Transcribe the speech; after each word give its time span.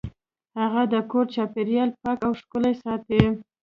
هغه 0.59 0.81
د 0.93 0.95
کور 1.11 1.25
چاپیریال 1.35 1.89
پاک 2.01 2.19
او 2.27 2.33
ښکلی 2.39 2.73
ساته. 2.83 3.19